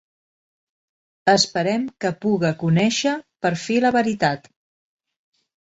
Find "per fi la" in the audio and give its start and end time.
3.47-3.93